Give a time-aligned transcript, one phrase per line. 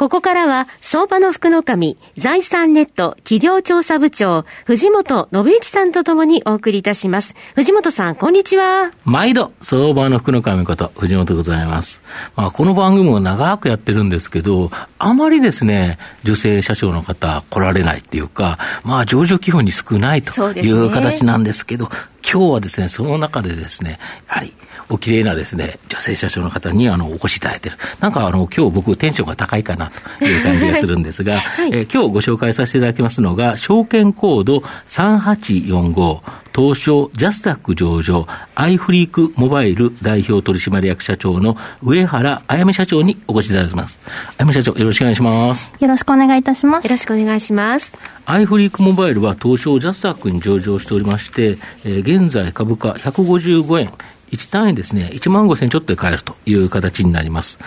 [0.00, 7.34] ここからは、相場の福の神、財産ネット企業調査部長、藤本信之さんとともにお送りいたします。
[7.54, 8.92] 藤本さん、こんにちは。
[9.04, 12.00] 毎度、相場の福の神こと、藤本でございます。
[12.34, 21.90] まあ、この番組を長くやってるんですけど、あまりですね、女性社長の方来られないっていうか、まあ、上場基本に少ないという形なんですけど、ね、
[22.22, 23.98] 今日はですね、その中でですね、
[24.28, 24.54] やはり、
[24.90, 27.76] お綺麗なですね、女性社長の方にあのお越しいただいてる。
[28.00, 36.20] なんかあの、今日僕テンションが高いかなという感じがするんですが、 はい、えー、今日ご紹介させていただきますのが、証券コード3845、
[36.54, 44.00] 東証ジャスタック上場、アイフリークモバイル代表取締役社長の上原あやめ社長にお越しいただきます。
[44.06, 45.72] あやめ社長、よろしくお願いします。
[45.78, 46.84] よろしくお願いいたします。
[46.84, 47.96] よろしくお願いします。
[48.26, 53.92] アイフリークモバイルは東証ジャスタックに上場しておりまして、えー、現在株価155円、
[54.30, 57.58] 1単位ですね、1万5千ちょっとで買えるという形になります。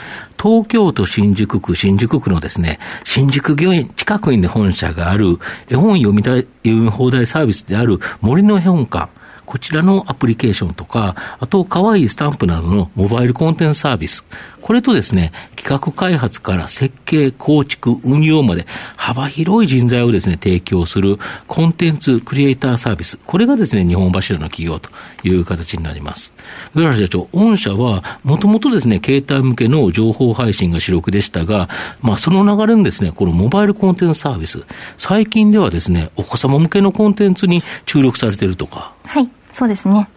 [0.42, 5.40] 東京都新宿区、新宿区のですね、新宿御苑近くに本社がある
[5.70, 9.10] 絵本読みた、読み放題サービスである森の絵本館。
[9.46, 14.26] こちらのアプリケーションとか、あと、可愛いスタンプなどのモバイルコンテンツサービス。
[14.62, 23.18] これとですね、企画開発から設計、構築、運用まで幅広い人材をですね、提供するコンテンツクリエイターサービス。
[23.26, 24.90] これがですね、日本柱の企業と
[25.28, 26.32] いう形になります。
[26.74, 31.68] 上原社長、御社は、もともとですね、携帯向けの情報配信が主力でしたが、
[32.02, 34.64] まあ、その流れにですね、このモバイルコンテンツサービス、
[34.98, 38.93] 最近ではですね、お子様向けのコンテンツに注力されているとか。
[39.06, 40.10] はい、そうですね。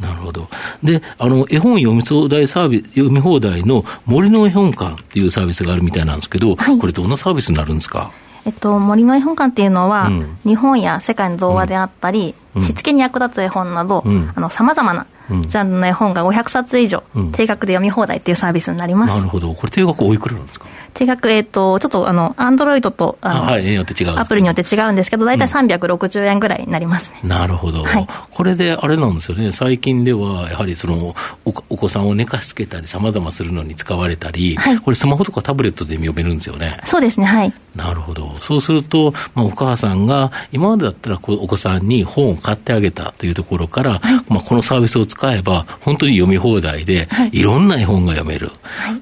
[0.00, 0.48] なるほど。
[0.82, 8.10] で、あの、絵本読み放題サービス、読み放題の森の絵本館っていうサービスがあるみたいなんですけど、はい、これどんなサービスになるんですか？
[8.44, 14.02] えっと、森の絵本館っていうのは、うん、日本や世界の童話であったり、うん、しつけに役立つ絵本など、
[14.50, 19.14] さまざまなジャンルの絵本が500冊以上、定額で読み放題っていうサービスになります。
[19.14, 19.54] なるほど。
[19.54, 20.66] これ定額おいくらなんですか？
[20.94, 27.20] 定額、えっ、ー、と、ちょっと、あの、アンドロイドと、あの、はい、アプリによって違うんですけど、大体360円ぐらいになりますね。
[27.22, 27.82] うん、なるほど。
[27.82, 28.06] はい。
[28.30, 31.14] これで、あれなんですよね、最近では、やはりその
[31.44, 36.78] お、お子さんを寝かしつけたり、さまざまするのに使われたり、はい、これスマホとかタブレットで読めるんですよね。
[36.84, 37.52] そうですね、はい。
[37.74, 38.36] なるほど。
[38.40, 48.52] そうすると、まあ、お母さんが、今までだったらお子さんに本を買ってあげたというところから、はい、まあ、このサービスを使えば、本当に読み放題で、はい、いろんな絵本が読める。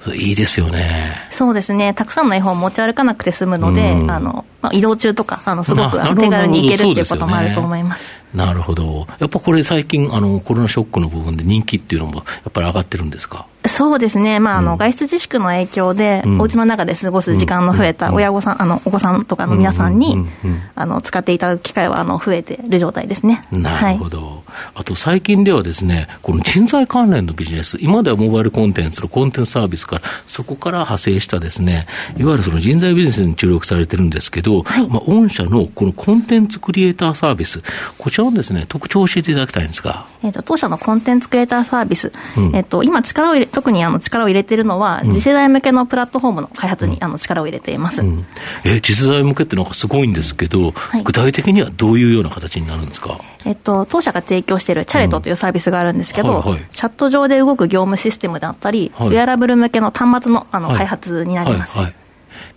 [0.04, 1.16] はい、いいですよね。
[1.32, 1.94] そうですね。
[1.94, 8.04] たくさんの絵本持ち歩かなくて済むので、うん、あの、まあ、移動中とか、あの、すごく手軽に行けるっていうこともあると思います。
[8.34, 9.08] なるほど。
[9.18, 13.46] やっぱこれ最近、あの、コロナショックの部分で人気っていうのも、やっぱり上がってるんですか？
[13.66, 20.26] そうですね、まあ、あの、外出自粛の影響で、お家の中で過ごす時間の増えた親御さん、あの、お子さんとかの皆さんに、
[20.74, 23.42] あの、使っていただく機会は、あの、増えてる状態ですね。
[23.52, 24.18] なるほど。
[24.18, 37.62] はい、あと、最近ではですね、この人材関連のビジネス、今ではモバイルコンテンツのコンテンツサービスから、そこから派生したですね、いわゆるその人材ビジネスに注力されてるんですけど、はい、まあ、御社のこのコンテンツクリエイターサービス、
[37.98, 40.06] こちらのですね、特徴を教えていただきたいんですが。
[40.22, 48.24] えっ、と、当社のコンテンツクリエイターサービス、うん、えっ、と、今力を入れ、特にあの力を入れているのは、次世代向けのプラットフォームの開発に、あの力を入れています、うん、
[48.64, 61.76] え次世代向けってなんかすごいんですけど、はい、具体的にはどういうような形になるんですか、えっと、当社が提供しているチャレトというサービスがあるんですけど、はいはい、チャット上で動く業務システムであったり、はい、ウェアラブル向けの端末のあの、開発になります。
[61.76, 61.94] はいはい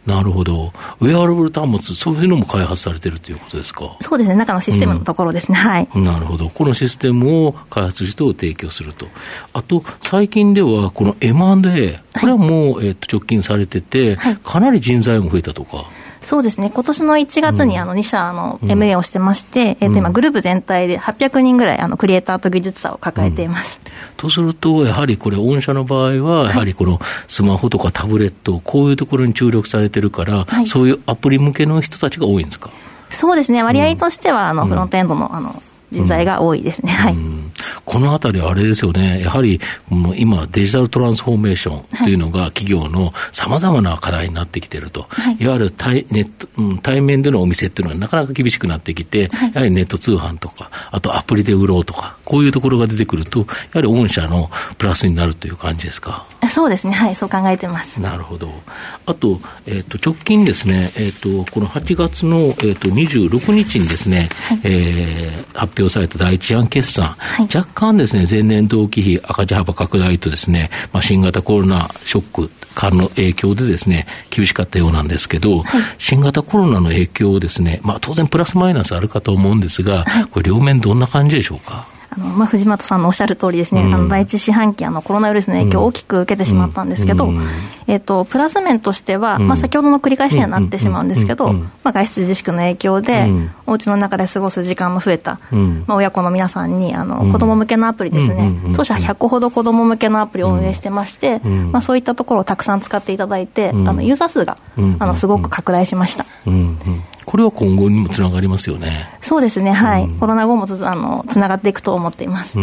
[0.05, 0.73] なるほど。
[0.99, 3.95] ウェアラブル端末、そういうのも開発されてるということですか？
[4.01, 5.89] そうですね、中のシステムのところですね、うん、はい。
[5.95, 6.49] なるほど。
[6.49, 9.07] このシステムを開発して提供すると。
[9.53, 15.85] あと、最近では、この M&A、これはもう、えっと、直近されてて、はい、かなり人材も増えたとか？
[16.23, 32.71] そうですね、今年の1月にあの2社の MA をしてまして、うん、えー、と今、グループ全体で800人ぐらいあのクリエイターと技術者を抱えています、うん、とすると、やはりこれ、御社の場合は、やはりこのスマホとかタブレット、こういうところに注力されてるから、はい、そういうアプリ向けの人たちが多いんですか？
[33.09, 35.61] そうですね、割合としては、あのフロントエンドのあの
[35.93, 36.91] 人材が多いですね。
[36.91, 37.15] はい。
[37.85, 39.59] このあたり、あれですよね、やはり
[40.17, 56.25] 今、デジタルトランスフォーメーションというのが、企業のさまざまな課題になってきていると、はい、いわゆる対ネット、うん、対面でのお店っていうのはなかなか厳しくなってきて、はい、やはりネット通販とか、あとアプリで売ろうとか、こういうところが出てくると、やはり御社のプラスになるという感じですか？
[56.49, 57.99] そうですね、はい、そう考えてます。
[57.99, 58.51] なるほど。
[59.05, 81.85] あと、えっ、ー、と、直近ですね、えっ、ー、と、この8月の、えっ、ー、と、26日にですね、はい、えー、発表表された第一案決算、はい、若干ですね、前年同期比赤字幅拡大とですね、まあ、新型コロナショックからの影響でですね、厳しかったようなんですけど、はい、新型コロナの影響をですね、まあ当然プラスマイナスあるかと思うんですが、はい、これ両面どんな感じでしょうか？
[82.15, 87.41] あのまあ、藤本さんのおっしゃる通りですね、うん、あの第一四半期あの、コロナウイルスの影響を大きく受けてしまったんですけど、うん、
[87.87, 93.27] えーと、プラス面としては、まあ、先ほどの繰り返しにはなってしまうんですけど、まあ、外出自粛の影響で、
[93.65, 95.39] お家の中で過ごす時間の増えた、
[95.87, 104.57] まあ、親子の皆さんにあの子ども向けのアプリですね、当社100個ほど子ども向けのアプリを運営してまして、まあ、そういったところをたくさん使っていただいて、あのユーザー数が
[104.99, 106.25] あのすごく拡大しました。
[107.25, 109.09] これは今後にもつながりますよね。
[109.21, 112.57] そうですね、はい、コロナ後もあのつながっていくと思っています。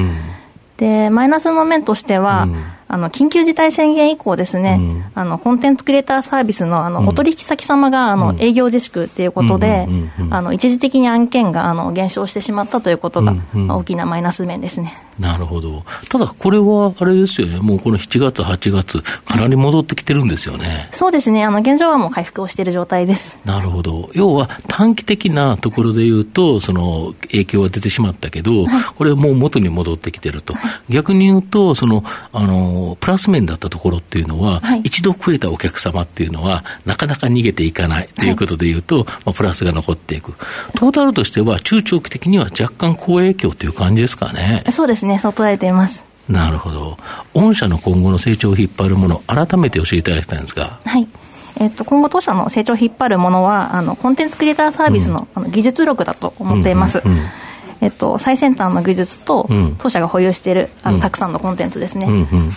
[0.77, 2.49] でマイナスの面としては、
[2.92, 9.87] あの緊急事態宣言以降ですね、うん、あのコンテンツクリエイターサービスのあの、お取引先様があの、営業自粛ということで、
[10.31, 15.04] あの一時的に案件があの減少してしまったということが、大きなマイナス面ですね。
[15.20, 15.84] なるほど。
[16.08, 20.88] ただ、これはあれですよね、もうこの7月、8月、かなり戻ってきてるんですよね。
[20.92, 23.38] そうですね、あの現状はもう回復をしている状態です。
[23.44, 24.10] なるほど。
[24.14, 30.54] 要は短期的なところで言うと、その影響は出てしまったけど、はい、これはもう元に戻ってきてると。
[30.54, 32.02] はい、逆に言うと、その
[32.32, 40.32] あのプラスス面だったところっていうのは、はい、一度増えたお客様っていうのは、なかなか逃げていかないということでいうと、はい、まあ、プラスが残っていく。
[40.75, 44.65] トータルとしては、中長期的には若干好影響という感じですかね。
[44.71, 46.03] そうですね、そう捉えています。
[46.29, 46.99] なるほど。
[47.35, 50.79] 御社の今後の成長を引っ張るもの、改めて教えていただきたいんですが。
[50.85, 51.06] はい。
[51.59, 57.03] えっと、今後、当社の成長を引っ張るものは、あのコンテンツクリエイターサービスの,、あの技術力だと思っています。
[57.05, 57.26] うんうんうん
[57.81, 59.49] えっと、最先端の技術と、
[59.79, 62.06] 当社が保有しているあのたくさんのコンテンツですね、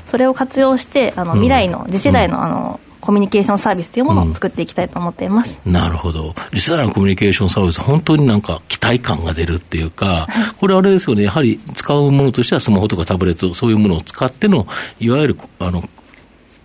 [0.08, 14.68] それを活用してあの未来の次世代のあの、コミュニケーションサービスというものを作っていきたいと思っています、うん、なるほど、次世代のコミュニケーションサービス、本当になんか期待感が出るっていうか、はい、これ、あれですよね、やはり使うものとしてはスマホとかタブレット、そういうものを使っての、
[15.02, 15.84] いわゆるあの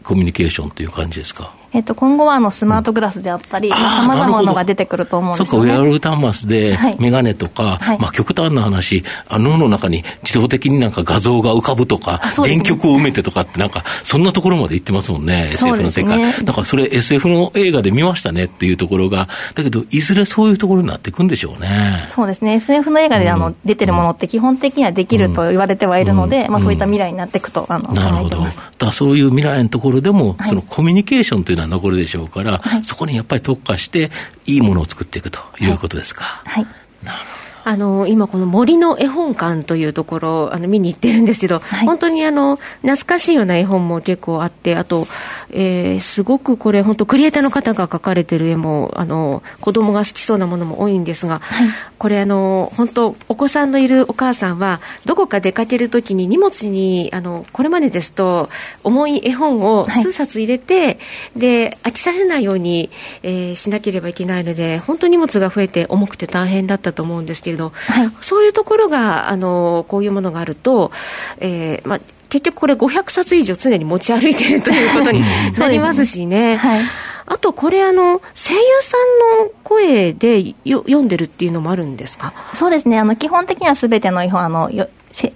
[0.05, 1.53] コミュニケーションという感じですか？
[1.73, 3.77] えっと、今後はあのスマートグラスであったり、さ
[4.07, 16.19] まざ、まなのが出てくると思うんですよ、ね、そうか、ウェアル端末で、メガネとか、はい、まあ、極端な話、あ脳の中に自動的になんか画像が浮かぶとか、ね、電極を埋めてとかって、なんか、そんなところまで行ってますもんね、SF の世界。
[16.19, 22.05] ね、だからそれ、SF の映画で見ましたねっていうところが、だけど、いずれそういうところになっていくんでしょうね。
[22.09, 28.47] そうですね、SF の映画であの、うん、出てるものって基本的にはできると言われてはいるので、うん、まあ、そういった未来になっていくと、あの、なるほど。
[28.79, 34.11] だそういう未来のところでも、そのコミュニケーションというのは残るでしょうかから、はい、そこにやっぱり特化して、
[34.47, 36.43] いいものを作っていくということですか。
[36.45, 36.67] はい、
[37.03, 37.38] なるほど
[37.69, 45.07] あの今、この森の絵本館というところあの見に行ってるんですけど、はい、本当にあの懐かしいような絵本も結構あって、あと、
[45.51, 51.69] えー、すごくこれ、本当、クリエイターの方が描かれてる絵も、あの子供が好きそうなものも多いんですが、はい、
[51.99, 58.49] これあの、本当、お子さんのいるお母さんは、どこか出かけるときに荷物にあの、これまでですと、
[58.83, 60.99] 重い絵本を数冊入れて、はい、
[61.37, 62.89] で飽きさせないように、
[63.23, 70.91] えー、しなければいけないので、本当に荷物が増えて重くて大変だったと思うんですけれどど、はい、そういうところがあのこういうものがあると、
[71.39, 72.01] えーまあ、
[72.31, 75.23] 結局これ500冊以上常に持ち歩いているということに
[75.59, 76.57] なりますしね。
[76.57, 76.85] はい。
[77.31, 78.97] あとこれあの、声優さ
[79.43, 82.33] んの声でよ読んでるっていうのもあるんですか？
[82.55, 84.71] そうですね、あの基本的にはすべてのあの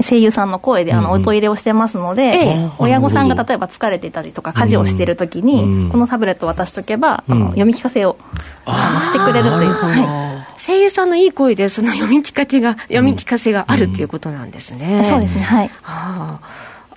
[0.00, 8.16] 声優さんの声であの音入れをしてますので、うん、親御さんが例えば疲れてたりとか、家事をしているときに、うん、このタブレットを渡しとけば、あの読み聞かせを
[8.64, 9.72] あのしてくれるという。
[9.72, 10.31] はい、
[10.64, 15.06] 声優さんのいい声で、その読み聞かせが、読み聞かせがあるっていうことなんですね。
[15.08, 15.68] そうですね、はい。
[15.68, 16.40] はあ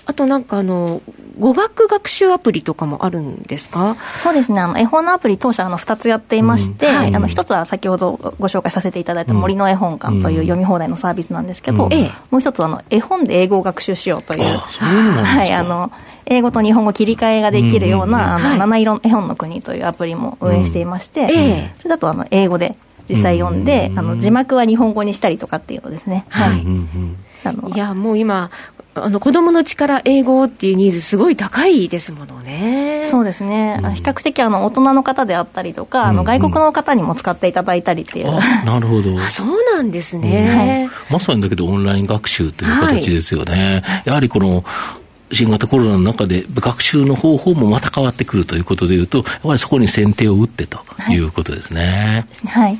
[0.07, 1.01] あとなんかあの、
[1.39, 3.97] 語学学習アプリとかもあるんですか？
[4.21, 6.95] そうですね、あの絵本のアプリ、当社あの2つやっていまして、うん。
[6.95, 15.91] はい、あの1つは先ほどご紹介させていただいた森の絵本館という読み放題のサービスなんですけど、うん、もう1つあの絵本で英語を学習しようという、はい、あの
[16.27, 22.75] 英語と日本語切り替えができるような、あの七色絵本の国というアプリも運営していまして、それだとあの英語で
[23.09, 26.25] 実際読んで、あの字幕は日本語にしたりとかっていうのですね。
[26.29, 26.65] はい。
[27.75, 28.49] いやもう今、
[28.95, 33.05] あの子供の力、英語っていうニーズ、すごい高いですものね。
[33.05, 38.31] そうですね、うん、比較的あの大人の方であったりとか、うん、あの外国の方にも使っていただいたりっていう、
[38.65, 39.19] なるほど。
[39.29, 43.83] そうなんですね、うん、まさにだけど、オンライン学習という形ですよね。
[43.85, 44.63] はい、やはりこの
[45.31, 52.25] 新型コロナの中で学習の方法もまた変わってくるということでいうと、やっぱりそこに先手を打ってということですね。
[52.47, 52.79] はい、はい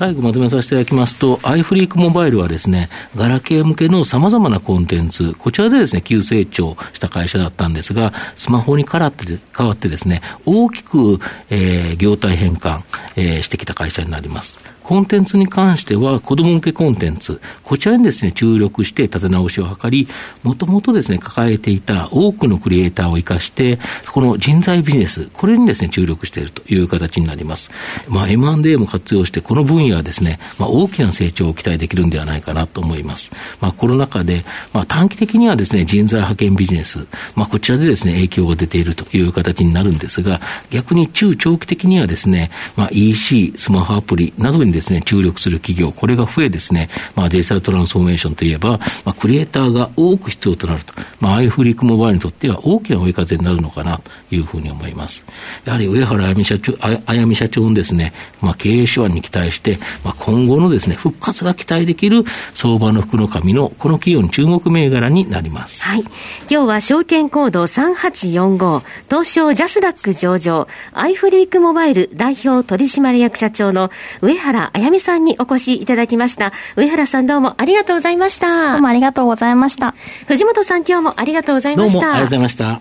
[0.00, 12.80] 最後まとめさせていただきますと、iFreak モバイルはですね、ガラケー向けの様々なコンテンツ、こちらでですね、急成長した会社だったんですが、スマホに変わって変わってですね、大きく、えー、業態変換、
[13.16, 14.58] えー、してきた会社になります。
[14.90, 20.08] コンテンツに関しては、子供向けコンテンツ、こちらにですね、注力して立て直しを図り、
[20.42, 23.78] もともとですね、抱えていた多くのクリエイターを生かして、
[24.10, 27.70] この人材ビジネス、これにですね、注力しているという形になります。
[28.08, 33.30] まあ、M&A も活用して、この分野はですね、まあ、大きな成長を期待できるんではないかなと思います。
[33.60, 37.06] まあ、コロナ禍で、まあ、短期的にはですね、人材派遣ビジネス、
[37.36, 55.24] まあ、こちらでですね、影響が出ているという形になるんですが、逆に中長期的にはですね、まあ、EC、スマホアプリなどにですね、ですね注力する企業、これが増えですね、まあ、デジタルトランスフォーメーションといえば、まあ、クリエイターが多く必要となると、まあ、アイフリックモバイルにとっては大きな追い風になるのかなというふうに思います。
[55.64, 65.82] やはり上原あやみ社長、あやみ社長のですね、まあ、経営手腕に期待して、まあ、今後のですね、復活が期待できる相場の福の神のこの企業に注目銘柄になります。
[65.82, 66.00] はい。
[66.00, 66.10] 今
[66.48, 76.52] 日は証券コード3845、東証ジャスダック上場、アイフリークモバイル代表取締役社長の上原あやみさんにお越しいただきました。
[76.76, 78.72] 上原さんどうもありがとうございました。
[78.72, 79.94] どうもありがとうございました。
[80.26, 82.00] 藤本さん今日もありがとうございました。
[82.00, 82.80] どうもありがとうございました。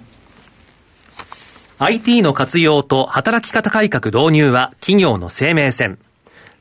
[1.79, 5.97] IT の活用と働き方改革導入は企業の生命線。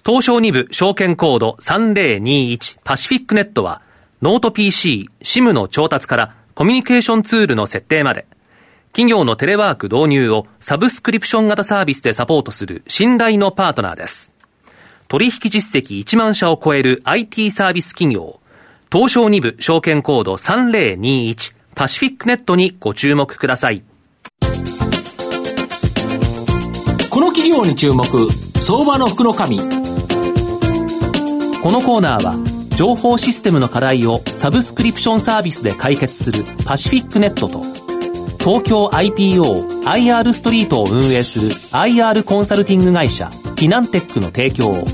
[0.07, 3.83] 東証2部証券コード3021パシフィックネットは
[4.23, 8.27] ノート PC、SIM の調達からコミュニケーションツールの設定まで
[8.89, 14.33] 企業のテレワーク導入をサブスクリプション型サービスでサポートする信頼のパートナーです。
[15.09, 18.41] 取引実績1万社を超える IT サービス企業、
[18.93, 23.83] 東証2部証券コード3021パシフィックネットにご注目ください。
[27.09, 28.05] この企業に注目、
[28.61, 29.59] 相場の福の神。
[29.59, 29.65] こ
[31.73, 32.35] のコーナーは、
[32.77, 37.63] 情報システムの課題をサブスクリプションサービスで解決するパシフィックネットと、
[38.39, 43.27] 東京 IPO IR ストリートを運営する IR コンサルティング会社
[43.59, 44.85] フィナンテックの提供を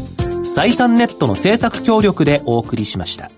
[0.54, 3.28] 財産ネットの政策協力でお送りしました。